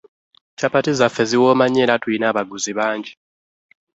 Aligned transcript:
Kyapati 0.57 0.91
zaffe 0.99 1.23
ziwooma 1.29 1.65
nnyo 1.67 1.81
era 1.85 1.95
tulina 2.01 2.25
abaguzi 2.31 2.71
bangi. 2.77 3.11